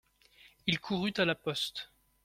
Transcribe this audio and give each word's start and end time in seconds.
Il 0.65 0.79
courut 0.79 1.13
à 1.17 1.25
la 1.25 1.35
poste. 1.35 1.91